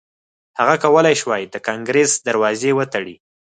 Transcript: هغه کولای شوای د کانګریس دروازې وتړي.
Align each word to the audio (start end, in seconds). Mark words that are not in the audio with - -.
هغه 0.59 0.75
کولای 0.83 1.15
شوای 1.21 1.43
د 1.53 1.55
کانګریس 1.67 2.11
دروازې 2.27 2.71
وتړي. 2.75 3.15